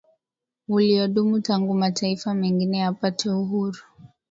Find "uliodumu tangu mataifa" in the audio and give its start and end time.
0.67-2.33